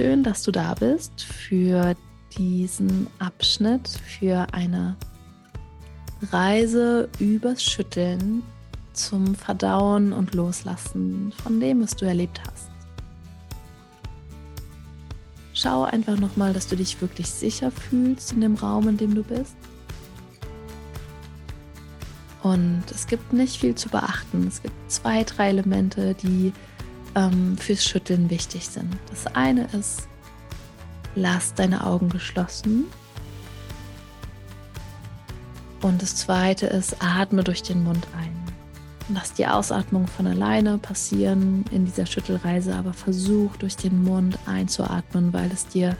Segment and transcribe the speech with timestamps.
[0.00, 1.94] Schön, dass du da bist für
[2.38, 4.96] diesen Abschnitt, für eine
[6.32, 8.42] Reise übers Schütteln
[8.94, 12.70] zum Verdauen und Loslassen von dem, was du erlebt hast.
[15.52, 19.22] Schau einfach nochmal, dass du dich wirklich sicher fühlst in dem Raum, in dem du
[19.22, 19.54] bist.
[22.42, 24.46] Und es gibt nicht viel zu beachten.
[24.48, 26.54] Es gibt zwei, drei Elemente, die
[27.14, 28.96] ähm, fürs Schütteln wichtig sind.
[29.10, 30.08] Das eine ist,
[31.14, 32.84] lass deine Augen geschlossen.
[35.82, 38.36] Und das zweite ist, atme durch den Mund ein.
[39.12, 45.32] Lass die Ausatmung von alleine passieren in dieser Schüttelreise, aber versuch durch den Mund einzuatmen,
[45.32, 45.96] weil es dir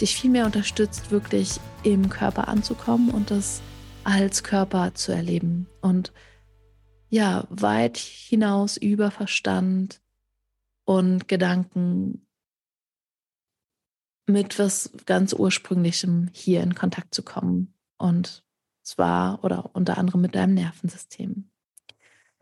[0.00, 3.62] dich viel mehr unterstützt, wirklich im Körper anzukommen und das
[4.02, 5.66] als Körper zu erleben.
[5.80, 6.12] Und
[7.14, 10.00] ja, weit hinaus über Verstand
[10.84, 12.26] und Gedanken
[14.26, 17.72] mit was ganz Ursprünglichem hier in Kontakt zu kommen.
[17.98, 18.42] Und
[18.82, 21.48] zwar oder unter anderem mit deinem Nervensystem.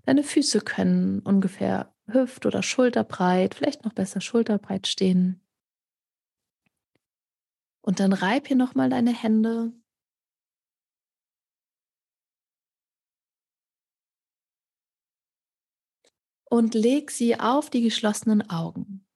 [0.06, 5.42] Deine Füße können ungefähr hüft- oder schulterbreit, vielleicht noch besser schulterbreit stehen.
[7.82, 9.74] Und dann reib hier nochmal deine Hände
[16.52, 19.06] und leg sie auf die geschlossenen Augen.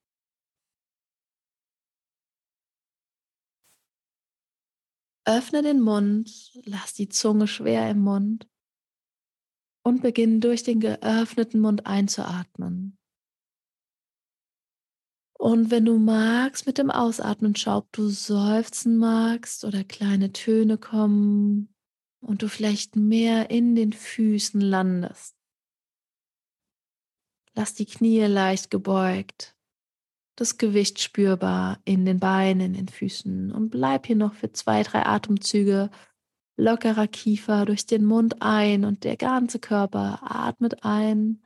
[5.26, 8.48] Öffne den Mund, lass die Zunge schwer im Mund
[9.84, 12.96] und beginn durch den geöffneten Mund einzuatmen.
[15.38, 20.78] Und wenn du magst, mit dem Ausatmen schau, ob du seufzen magst oder kleine Töne
[20.78, 21.74] kommen
[22.20, 25.35] und du vielleicht mehr in den Füßen landest.
[27.56, 29.56] Lass die Knie leicht gebeugt,
[30.36, 34.82] das Gewicht spürbar in den Beinen, in den Füßen und bleib hier noch für zwei,
[34.82, 35.90] drei Atemzüge
[36.58, 41.42] lockerer Kiefer durch den Mund ein und der ganze Körper atmet ein.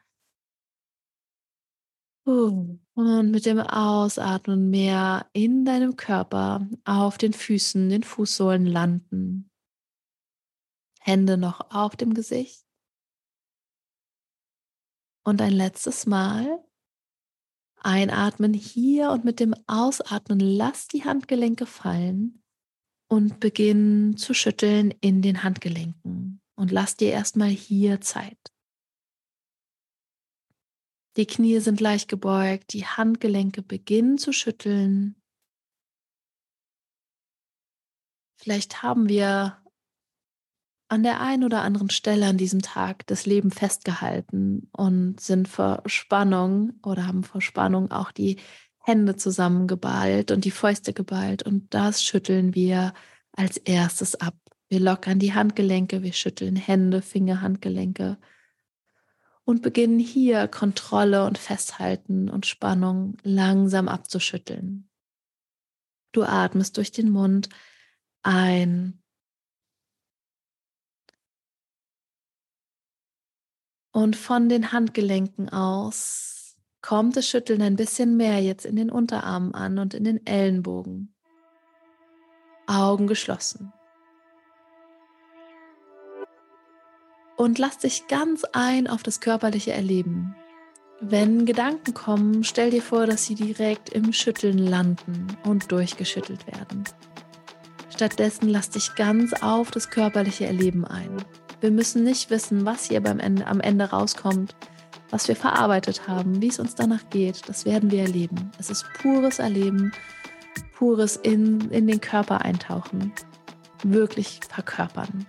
[2.24, 2.80] Und
[3.30, 9.50] mit dem Ausatmen mehr in deinem Körper auf den Füßen, den Fußsohlen landen.
[11.00, 12.69] Hände noch auf dem Gesicht.
[15.24, 16.64] Und ein letztes Mal
[17.82, 22.42] einatmen hier und mit dem Ausatmen lass die Handgelenke fallen
[23.08, 28.38] und beginn zu schütteln in den Handgelenken und lass dir erstmal hier Zeit.
[31.16, 35.20] Die Knie sind leicht gebeugt, die Handgelenke beginnen zu schütteln.
[38.36, 39.60] Vielleicht haben wir
[40.90, 45.84] an der einen oder anderen Stelle an diesem Tag das Leben festgehalten und sind vor
[45.86, 48.38] Spannung oder haben vor Spannung auch die
[48.80, 51.44] Hände zusammengeballt und die Fäuste geballt.
[51.44, 52.92] Und das schütteln wir
[53.30, 54.34] als erstes ab.
[54.68, 58.18] Wir lockern die Handgelenke, wir schütteln Hände, Finger, Handgelenke
[59.44, 64.88] und beginnen hier Kontrolle und Festhalten und Spannung langsam abzuschütteln.
[66.10, 67.48] Du atmest durch den Mund
[68.24, 68.99] ein
[73.92, 79.54] Und von den Handgelenken aus kommt das Schütteln ein bisschen mehr jetzt in den Unterarmen
[79.54, 81.14] an und in den Ellenbogen.
[82.66, 83.72] Augen geschlossen.
[87.36, 90.36] Und lass dich ganz ein auf das körperliche Erleben.
[91.00, 96.84] Wenn Gedanken kommen, stell dir vor, dass sie direkt im Schütteln landen und durchgeschüttelt werden.
[97.88, 101.16] Stattdessen lass dich ganz auf das körperliche Erleben ein.
[101.60, 104.54] Wir müssen nicht wissen, was hier beim Ende, am Ende rauskommt,
[105.10, 107.48] was wir verarbeitet haben, wie es uns danach geht.
[107.48, 108.50] Das werden wir erleben.
[108.58, 109.92] Es ist pures Erleben,
[110.74, 113.12] pures in, in den Körper eintauchen,
[113.82, 115.26] wirklich verkörpern.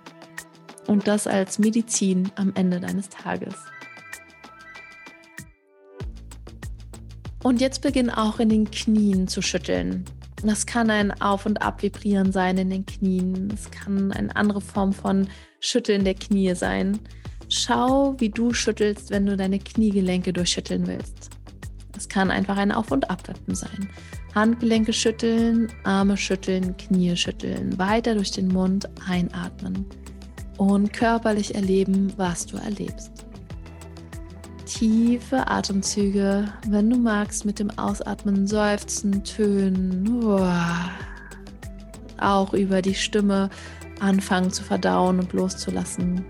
[0.87, 3.55] Und das als Medizin am Ende deines Tages.
[7.43, 10.05] Und jetzt beginn auch in den Knien zu schütteln.
[10.43, 13.49] Das kann ein Auf- und Abvibrieren sein in den Knien.
[13.53, 15.27] Es kann eine andere Form von
[15.59, 16.99] Schütteln der Knie sein.
[17.49, 21.29] schau, wie du schüttelst, wenn du deine Kniegelenke durchschütteln willst.
[21.97, 23.89] Es kann einfach ein Auf- und Abwippen sein.
[24.33, 29.85] Handgelenke schütteln, Arme schütteln, Knie schütteln, weiter durch den Mund einatmen
[30.57, 33.25] und körperlich erleben, was du erlebst.
[34.73, 40.07] Tiefe Atemzüge, wenn du magst, mit dem Ausatmen seufzen, tönen,
[42.19, 43.49] auch über die Stimme
[43.99, 46.25] anfangen zu verdauen und loszulassen.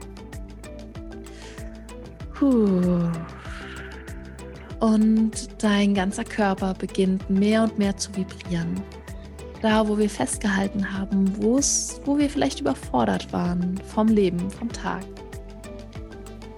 [4.79, 5.31] Und
[5.63, 8.81] dein ganzer Körper beginnt mehr und mehr zu vibrieren.
[9.61, 11.57] Da, wo wir festgehalten haben, wo
[12.17, 15.05] wir vielleicht überfordert waren vom Leben, vom Tag,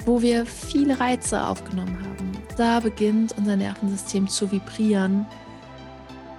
[0.05, 5.25] wo wir viele Reize aufgenommen haben, da beginnt unser Nervensystem zu vibrieren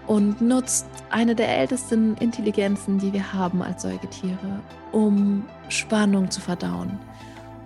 [0.07, 4.61] und nutzt eine der ältesten Intelligenzen, die wir haben als Säugetiere,
[4.93, 6.99] um Spannung zu verdauen.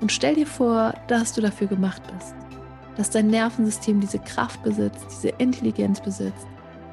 [0.01, 2.35] Und stell dir vor, dass du dafür gemacht bist,
[2.97, 6.47] dass dein Nervensystem diese Kraft besitzt, diese Intelligenz besitzt,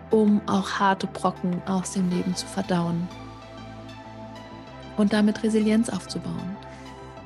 [0.09, 3.07] um auch harte Brocken aus dem Leben zu verdauen
[4.97, 6.55] und damit Resilienz aufzubauen.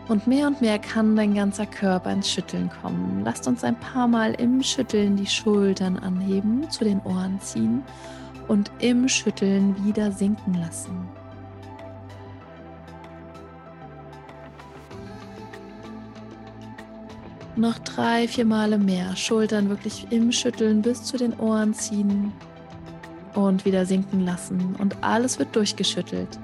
[0.10, 3.22] Und mehr und mehr kann dein ganzer Körper ins Schütteln kommen.
[3.24, 7.84] Lasst uns ein paar Mal im Schütteln die Schultern anheben, zu den Ohren ziehen
[8.48, 11.08] und im Schütteln wieder sinken lassen.
[17.56, 19.16] Noch drei, vier Male mehr.
[19.16, 22.34] Schultern wirklich im Schütteln bis zu den Ohren ziehen
[23.36, 24.76] und wieder sinken lassen.
[24.80, 26.40] Und alles wird durchgeschüttelt.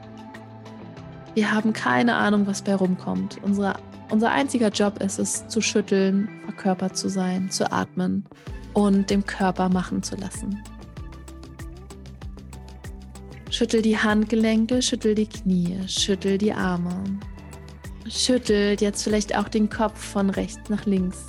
[1.36, 3.40] Wir haben keine Ahnung, was bei rumkommt.
[3.44, 3.76] Unsere,
[4.10, 8.24] unser einziger Job ist es, zu schütteln, verkörpert zu sein, zu atmen
[8.74, 10.64] und dem Körper machen zu lassen.
[13.52, 17.04] Schüttel die Handgelenke, schüttel die Knie, schüttel die Arme.
[18.08, 21.26] Schüttelt jetzt vielleicht auch den Kopf von rechts nach links.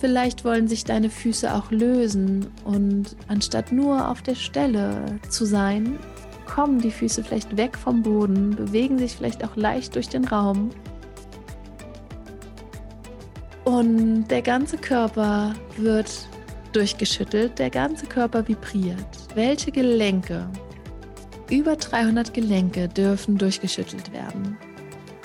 [0.00, 5.98] Vielleicht wollen sich deine Füße auch lösen und anstatt nur auf der Stelle zu sein,
[6.46, 10.70] kommen die Füße vielleicht weg vom Boden, bewegen sich vielleicht auch leicht durch den Raum.
[13.64, 16.28] Und der ganze Körper wird
[16.72, 19.06] durchgeschüttelt, der ganze Körper vibriert.
[19.34, 20.48] Welche Gelenke?
[21.50, 24.56] Über 300 Gelenke dürfen durchgeschüttelt werden.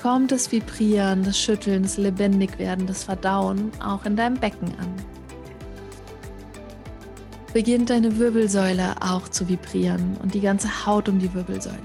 [0.02, 5.19] Kommt das Vibrieren, das Schütteln, das Lebendigwerden, das Verdauen auch in deinem Becken an
[7.54, 11.78] beginnt deine Wirbelsäule auch zu vibrieren und die ganze Haut um die Wirbelsäule.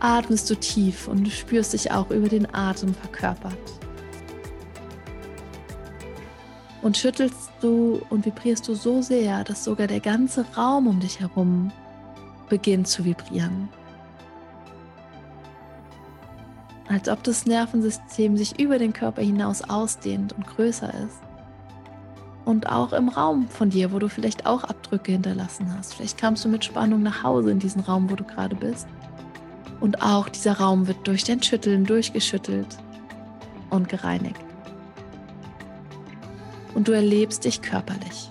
[0.00, 3.58] Atmest du tief und du spürst dich auch über den Atem verkörpert.
[6.80, 11.20] Und schüttelst du und vibrierst du so sehr, dass sogar der ganze Raum um dich
[11.20, 11.70] herum
[12.48, 13.68] beginnt zu vibrieren.
[16.88, 21.29] Als ob das Nervensystem sich über den Körper hinaus ausdehnt und größer ist
[22.50, 25.94] und auch im Raum von dir, wo du vielleicht auch Abdrücke hinterlassen hast.
[25.94, 28.88] Vielleicht kamst du mit Spannung nach Hause in diesen Raum, wo du gerade bist.
[29.78, 32.66] Und auch dieser Raum wird durch dein Schütteln durchgeschüttelt
[33.70, 34.40] und gereinigt.
[36.74, 38.30] Und du erlebst dich körperlich.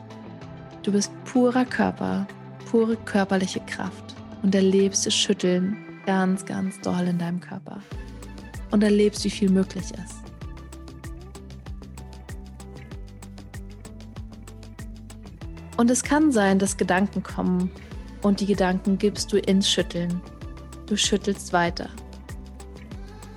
[0.84, 2.28] Du bist purer Körper,
[2.70, 7.82] pure körperliche Kraft und erlebst das Schütteln ganz, ganz doll in deinem Körper.
[8.72, 10.29] Und erlebst, wie viel möglich ist.
[15.80, 17.72] Und es kann sein, dass Gedanken kommen
[18.22, 20.22] und die Gedanken gibst du ins Schütteln.
[20.88, 21.90] Du schüttelst weiter.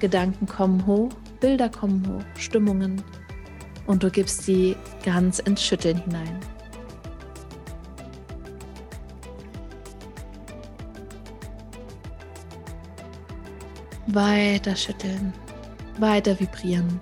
[0.01, 3.01] Gedanken kommen hoch, Bilder kommen hoch, Stimmungen
[3.87, 6.41] und du gibst sie ganz ins Schütteln hinein.
[14.09, 15.33] Weiter schütteln,
[16.01, 17.01] weiter vibrieren.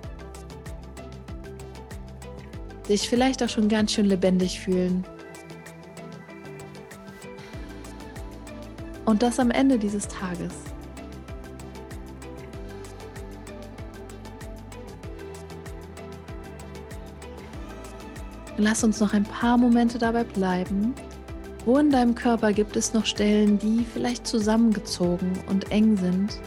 [2.87, 5.03] Dich vielleicht auch schon ganz schön lebendig fühlen
[9.11, 10.53] Und das am Ende dieses Tages.
[18.55, 20.93] Lass uns noch ein paar Momente dabei bleiben.
[21.65, 26.39] Wo in deinem Körper gibt es noch Stellen, die vielleicht zusammengezogen und eng sind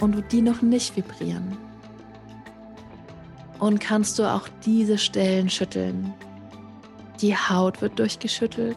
[0.00, 1.56] und die noch nicht vibrieren?
[3.58, 6.12] Und kannst du auch diese Stellen schütteln?
[7.22, 8.76] Die Haut wird durchgeschüttelt,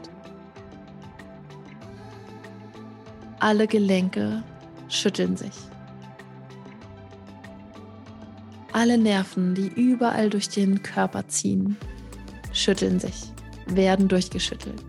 [3.43, 4.41] Alle Gelenke
[4.87, 5.51] schütteln sich.
[8.71, 11.75] Alle Nerven, die überall durch den Körper ziehen,
[12.53, 13.33] schütteln sich,
[13.65, 14.81] werden durchgeschüttelt.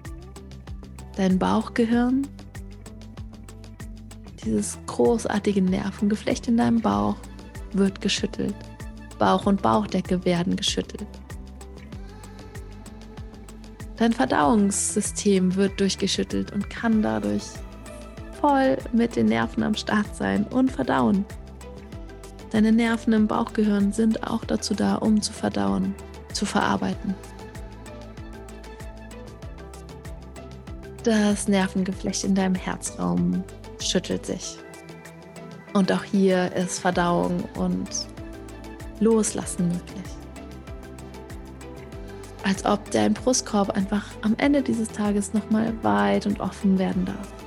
[1.17, 2.29] Dein Bauchgehirn,
[4.45, 7.17] dieses großartige Nervengeflecht in deinem Bauch,
[7.73, 8.55] wird geschüttelt.
[9.19, 11.09] Bauch und Bauchdecke werden geschüttelt.
[13.97, 17.43] Dein Verdauungssystem wird durchgeschüttelt und kann dadurch
[18.47, 21.25] voll mit den Nerven am Start sein und verdauen.
[22.51, 25.95] Deine Nerven im Bauchgehirn sind auch dazu da, um zu verdauen,
[26.35, 27.15] zu verarbeiten.
[31.05, 33.43] Das Nervengeflecht in deinem Herzraum
[33.81, 34.59] schüttelt sich.
[35.73, 37.89] Und auch hier ist Verdauung und
[39.01, 40.05] Loslassen möglich.
[42.43, 47.44] Als ob dein Brustkorb einfach am Ende dieses Tages nochmal weit und offen werden darf.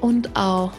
[0.00, 0.72] Und auch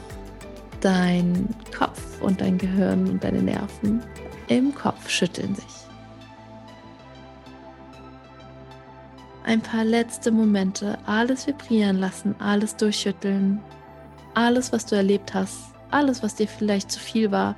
[0.81, 4.01] dein Kopf und dein Gehirn und deine Nerven
[4.47, 5.79] im Kopf schütteln sich.
[9.49, 13.59] ein paar letzte Momente alles vibrieren lassen, alles durchschütteln,
[14.35, 17.55] alles, was du erlebt hast, alles, was dir vielleicht zu viel war,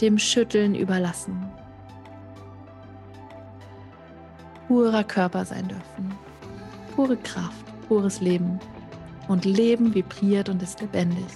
[0.00, 1.50] dem Schütteln überlassen.
[4.68, 6.14] Purer Körper sein dürfen,
[6.94, 8.60] pure Kraft, pures Leben.
[9.28, 11.26] Und Leben vibriert und ist lebendig.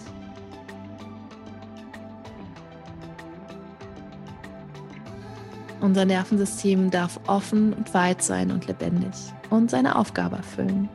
[5.81, 9.13] Unser Nervensystem darf offen und weit sein und lebendig
[9.51, 10.89] und seine Aufgabe erfüllen.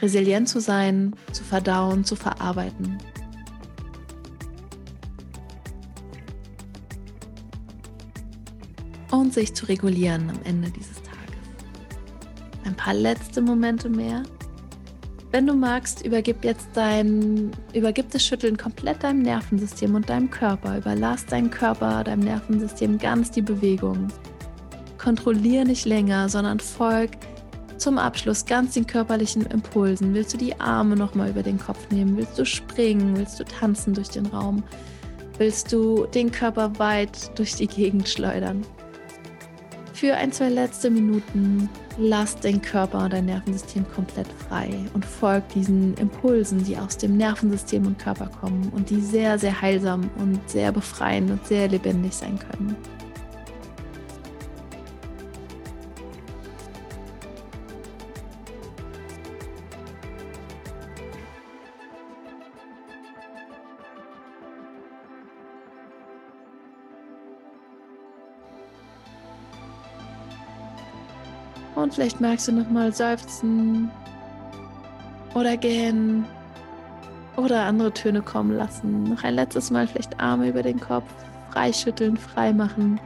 [0.00, 2.98] Resilient zu sein, zu verdauen, zu verarbeiten.
[9.10, 11.07] Und sich zu regulieren am Ende dieses Tages.
[12.68, 14.22] Ein paar letzte Momente mehr
[15.30, 20.78] wenn du magst, übergib jetzt dein, übergib das Schütteln komplett deinem Nervensystem und deinem Körper.
[20.78, 24.08] Überlass deinem Körper, deinem Nervensystem ganz die Bewegung.
[24.96, 27.10] Kontrollier nicht länger, sondern folg
[27.76, 30.14] zum Abschluss ganz den körperlichen Impulsen.
[30.14, 32.16] Willst du die Arme nochmal über den Kopf nehmen?
[32.16, 33.16] Willst du springen?
[33.16, 34.62] Willst du tanzen durch den Raum?
[35.36, 38.64] Willst du den Körper weit durch die Gegend schleudern?
[39.98, 45.48] Für ein, zwei letzte Minuten lass den Körper und dein Nervensystem komplett frei und folg
[45.48, 50.38] diesen Impulsen, die aus dem Nervensystem und Körper kommen und die sehr, sehr heilsam und
[50.48, 52.76] sehr befreiend und sehr lebendig sein können.
[71.78, 73.88] Und vielleicht magst du nochmal seufzen
[75.34, 76.24] oder gähnen
[77.36, 79.04] oder andere Töne kommen lassen.
[79.04, 81.06] Noch ein letztes Mal vielleicht Arme über den Kopf,
[81.52, 82.98] freischütteln, frei machen.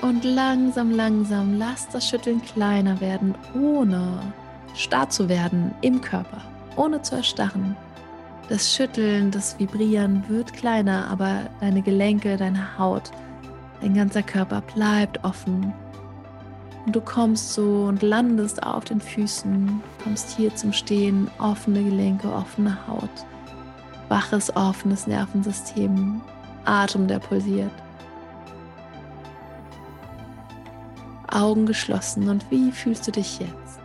[0.00, 4.22] Und langsam, langsam lass das Schütteln kleiner werden, ohne
[4.74, 6.40] starr zu werden im Körper,
[6.74, 7.76] ohne zu erstarren.
[8.50, 13.12] Das Schütteln, das Vibrieren wird kleiner, aber deine Gelenke, deine Haut,
[13.80, 15.72] dein ganzer Körper bleibt offen.
[16.84, 22.26] Und du kommst so und landest auf den Füßen, kommst hier zum Stehen, offene Gelenke,
[22.26, 23.08] offene Haut,
[24.08, 26.20] waches, offenes Nervensystem,
[26.64, 27.70] Atem, der pulsiert.
[31.30, 33.78] Augen geschlossen und wie fühlst du dich jetzt?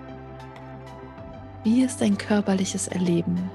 [1.64, 3.48] Wie ist dein körperliches Erleben?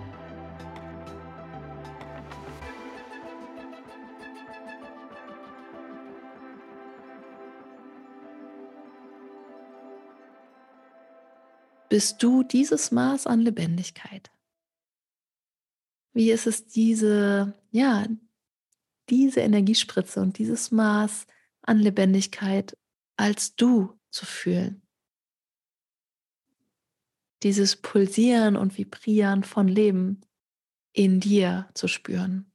[11.90, 14.30] Bist du dieses Maß an Lebendigkeit?
[16.12, 18.06] Wie ist es diese, ja,
[19.08, 21.26] diese Energiespritze und dieses Maß
[21.62, 22.78] an Lebendigkeit
[23.16, 24.86] als du zu fühlen?
[27.42, 30.20] Dieses Pulsieren und Vibrieren von Leben
[30.92, 32.52] in dir zu spüren.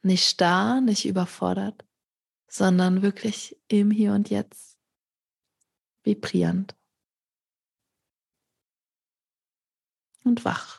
[0.00, 1.86] Nicht starr, nicht überfordert,
[2.46, 4.77] sondern wirklich im Hier und Jetzt
[6.08, 6.74] vibrierend
[10.24, 10.78] und wach.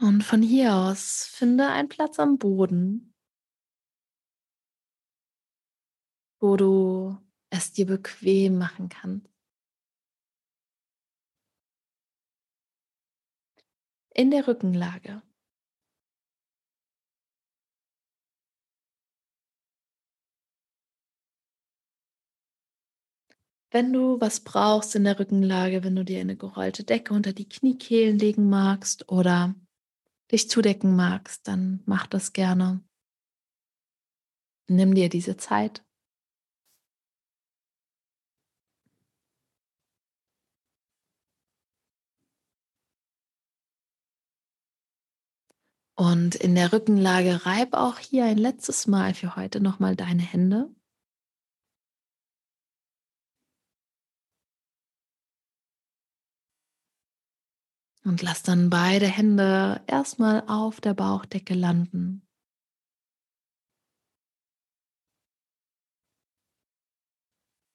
[0.00, 3.09] Und von hier aus finde einen Platz am Boden,
[6.40, 7.16] wo du
[7.50, 9.28] es dir bequem machen kannst.
[14.14, 15.22] In der Rückenlage.
[23.72, 27.48] Wenn du was brauchst in der Rückenlage, wenn du dir eine gerollte Decke unter die
[27.48, 29.54] Kniekehlen legen magst oder
[30.32, 32.82] dich zudecken magst, dann mach das gerne.
[34.68, 35.84] Nimm dir diese Zeit.
[46.00, 50.74] Und in der Rückenlage reib auch hier ein letztes Mal für heute nochmal deine Hände.
[58.02, 62.26] Und lass dann beide Hände erstmal auf der Bauchdecke landen.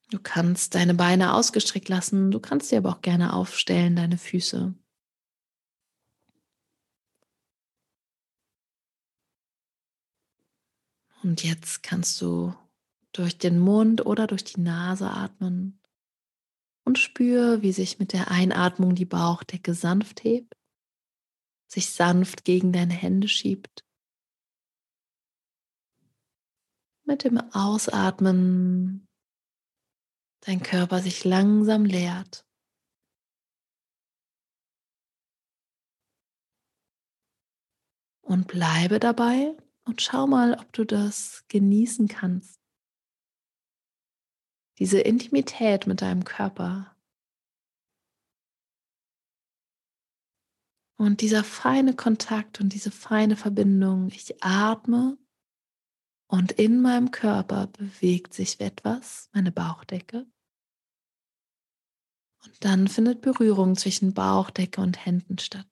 [0.09, 4.73] Du kannst deine Beine ausgestreckt lassen, du kannst sie aber auch gerne aufstellen, deine Füße.
[11.25, 12.53] Und jetzt kannst du
[13.11, 15.81] durch den Mund oder durch die Nase atmen
[16.85, 20.53] und spür, wie sich mit der Einatmung die Bauchdecke sanft hebt,
[21.67, 23.83] sich sanft gegen deine Hände schiebt.
[27.05, 29.07] Mit dem Ausatmen
[30.41, 32.45] dein Körper sich langsam leert.
[38.21, 42.59] Und bleibe dabei und schau mal, ob du das genießen kannst.
[44.79, 46.95] Diese Intimität mit deinem Körper.
[50.97, 54.07] Und dieser feine Kontakt und diese feine Verbindung.
[54.09, 55.17] Ich atme
[56.27, 60.25] und in meinem Körper bewegt sich etwas, meine Bauchdecke.
[62.43, 65.67] Und dann findet Berührung zwischen Bauchdecke und Händen statt.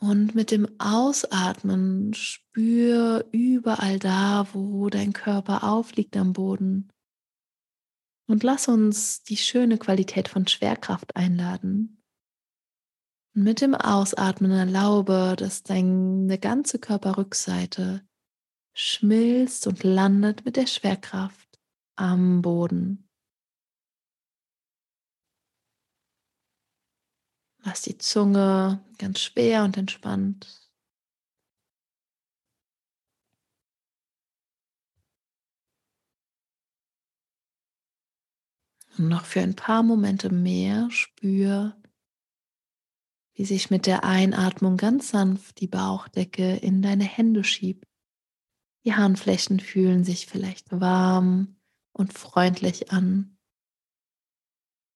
[0.00, 6.88] Und mit dem Ausatmen spür überall da, wo dein Körper aufliegt am Boden.
[8.28, 12.02] Und lass uns die schöne Qualität von Schwerkraft einladen.
[13.34, 18.06] Und mit dem Ausatmen erlaube, dass deine ganze Körperrückseite
[18.74, 21.58] schmilzt und landet mit der Schwerkraft
[21.96, 23.07] am Boden.
[27.64, 30.68] Lass die Zunge ganz schwer und entspannt.
[38.96, 41.76] Und noch für ein paar Momente mehr spür,
[43.34, 47.86] wie sich mit der Einatmung ganz sanft die Bauchdecke in deine Hände schiebt.
[48.84, 51.56] Die Handflächen fühlen sich vielleicht warm
[51.92, 53.37] und freundlich an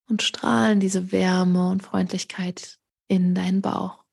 [0.09, 4.03] und strahlen diese Wärme und Freundlichkeit in deinen Bauch.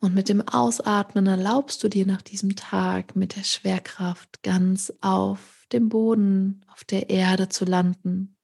[0.00, 5.66] Und mit dem Ausatmen erlaubst du dir nach diesem Tag mit der Schwerkraft ganz auf
[5.72, 8.36] dem Boden, auf der Erde zu landen.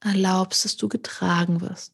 [0.00, 1.93] Erlaubst, dass du getragen wirst.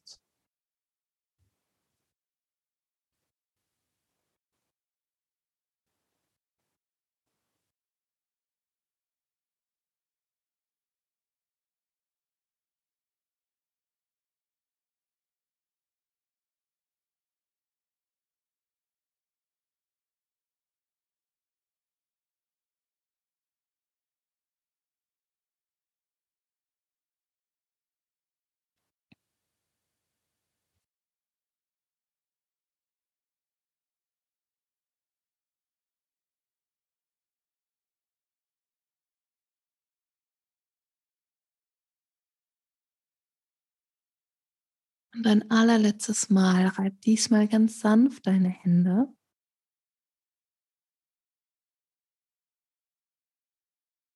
[45.14, 49.12] Und ein allerletztes Mal reib diesmal ganz sanft deine Hände.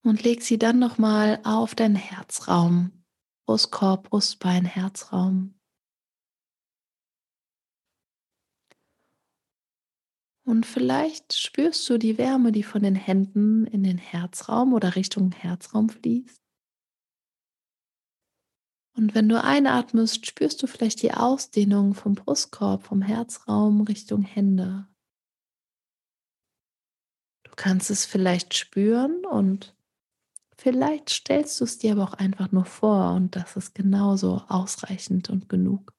[0.03, 3.03] Und leg sie dann nochmal auf deinen Herzraum.
[3.45, 5.59] Brustkorb, Brustbein, Herzraum.
[10.47, 15.31] Und vielleicht spürst du die Wärme, die von den Händen in den Herzraum oder Richtung
[15.31, 16.44] Herzraum fließt.
[18.97, 24.87] Und wenn du einatmest, spürst du vielleicht die Ausdehnung vom Brustkorb, vom Herzraum Richtung Hände.
[27.43, 29.75] Du kannst es vielleicht spüren und
[30.57, 35.29] vielleicht stellst du es dir aber auch einfach nur vor und das ist genauso ausreichend
[35.29, 35.93] und genug.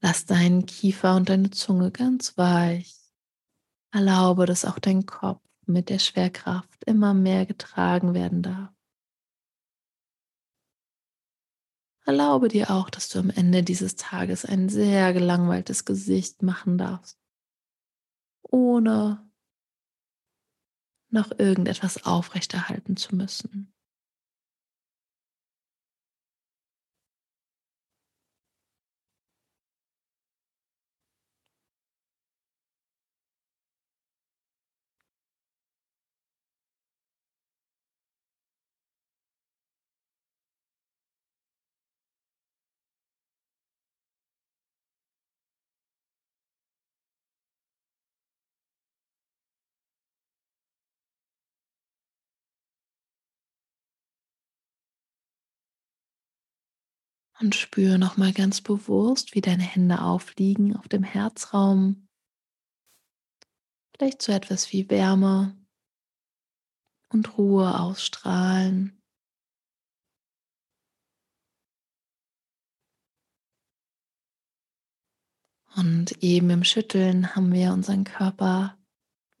[0.00, 2.94] Lass deinen Kiefer und deine Zunge ganz weich.
[3.90, 8.75] Erlaube, dass auch dein Kopf mit der Schwerkraft immer mehr getragen werden darf.
[12.06, 17.18] Erlaube dir auch, dass du am Ende dieses Tages ein sehr gelangweiltes Gesicht machen darfst,
[18.42, 19.28] ohne
[21.10, 23.75] noch irgendetwas aufrechterhalten zu müssen.
[57.38, 62.08] Und spüre nochmal ganz bewusst, wie deine Hände aufliegen auf dem Herzraum.
[63.94, 65.54] Vielleicht so etwas wie Wärme
[67.08, 69.02] und Ruhe ausstrahlen.
[75.76, 78.78] Und eben im Schütteln haben wir unseren Körper,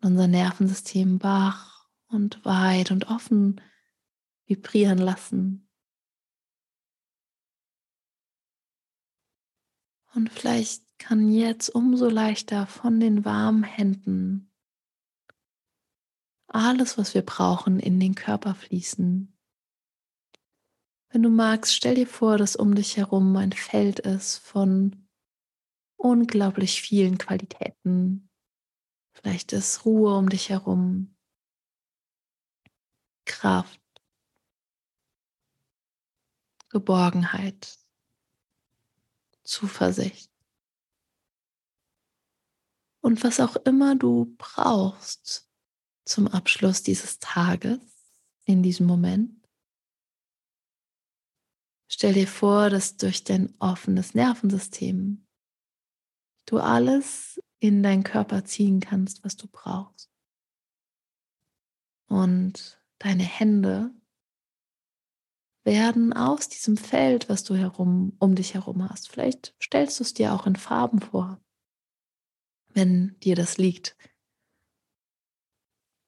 [0.02, 3.60] unser Nervensystem wach und weit und offen
[4.44, 5.65] vibrieren lassen.
[10.16, 14.50] Und vielleicht kann jetzt umso leichter von den warmen Händen
[16.48, 19.36] alles, was wir brauchen, in den Körper fließen.
[21.10, 25.06] Wenn du magst, stell dir vor, dass um dich herum ein Feld ist von
[25.96, 28.30] unglaublich vielen Qualitäten.
[29.12, 31.14] Vielleicht ist Ruhe um dich herum,
[33.26, 33.82] Kraft,
[36.70, 37.85] Geborgenheit,
[39.46, 40.30] Zuversicht.
[43.00, 45.48] Und was auch immer du brauchst
[46.04, 47.80] zum Abschluss dieses Tages,
[48.44, 49.48] in diesem Moment,
[51.88, 55.26] stell dir vor, dass durch dein offenes Nervensystem
[56.46, 60.10] du alles in deinen Körper ziehen kannst, was du brauchst.
[62.08, 63.95] Und deine Hände
[65.66, 69.10] werden aus diesem Feld, was du herum, um dich herum hast.
[69.10, 71.40] Vielleicht stellst du es dir auch in Farben vor,
[72.68, 73.96] wenn dir das liegt.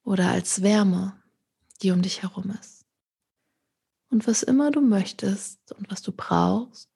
[0.05, 1.23] Oder als Wärme,
[1.83, 2.87] die um dich herum ist.
[4.11, 6.89] Und was immer du möchtest und was du brauchst,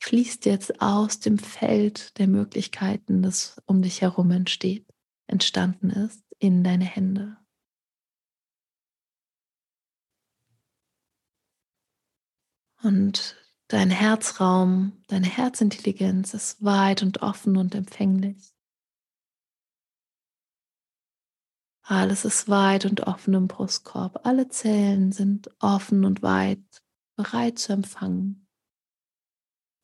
[0.00, 4.86] fließt jetzt aus dem Feld der Möglichkeiten, das um dich herum entsteht,
[5.26, 7.36] entstanden ist, in deine Hände.
[12.84, 13.34] Und
[13.68, 18.54] dein Herzraum, deine Herzintelligenz ist weit und offen und empfänglich.
[21.80, 24.26] Alles ist weit und offen im Brustkorb.
[24.26, 26.62] Alle Zellen sind offen und weit,
[27.16, 28.46] bereit zu empfangen.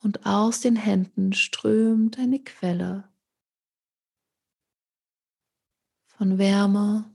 [0.03, 3.11] Und aus den Händen strömt eine Quelle
[6.07, 7.11] von Wärme,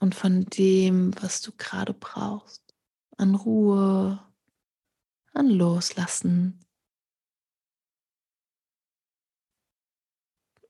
[0.00, 2.62] und von dem, was du gerade brauchst.
[3.16, 4.22] An Ruhe,
[5.32, 6.60] an Loslassen.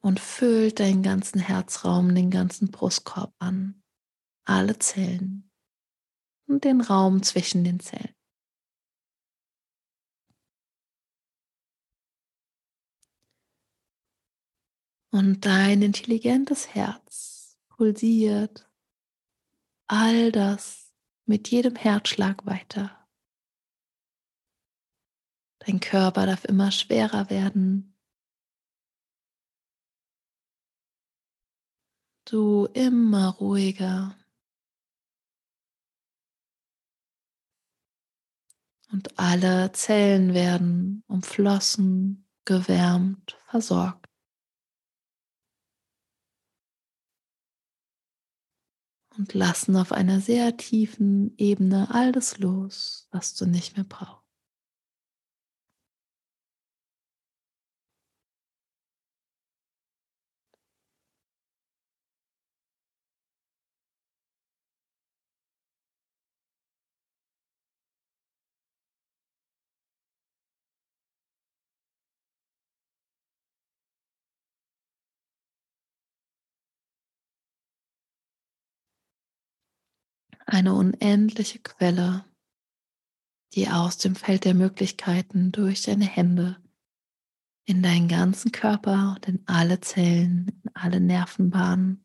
[0.00, 3.82] Und füllt deinen ganzen Herzraum, den ganzen Brustkorb an.
[4.44, 5.50] Alle Zellen
[6.46, 8.14] und den Raum zwischen den Zellen.
[15.10, 18.65] Und dein intelligentes Herz pulsiert
[19.88, 20.92] all das
[21.26, 23.06] mit jedem Herzschlag weiter.
[25.60, 27.96] Dein Körper darf immer schwerer werden.
[32.24, 34.16] Du immer ruhiger.
[38.92, 44.05] Und alle Zellen werden umflossen, gewärmt, versorgt.
[49.18, 54.25] Und lassen auf einer sehr tiefen Ebene alles los, was du nicht mehr brauchst.
[80.56, 82.24] Eine unendliche Quelle,
[83.52, 86.56] die aus dem Feld der Möglichkeiten durch deine Hände
[87.66, 92.02] in deinen ganzen Körper und in alle Zellen, in alle Nervenbahnen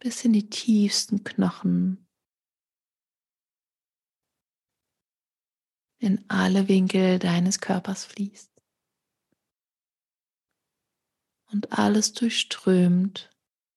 [0.00, 2.08] bis in die tiefsten Knochen,
[5.98, 8.50] in alle Winkel deines Körpers fließt
[11.52, 13.30] und alles durchströmt,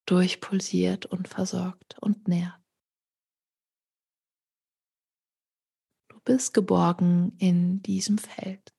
[0.10, 2.60] durchpulsiert und versorgt und nährt.
[6.08, 8.74] Du bist geborgen in diesem Feld.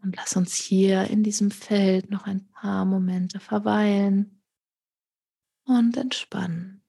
[0.00, 4.40] Und lass uns hier in diesem Feld noch ein paar Momente verweilen
[5.64, 6.87] und entspannen.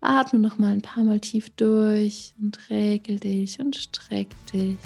[0.00, 4.76] Atme noch mal ein paar Mal tief durch und regel dich und streck dich.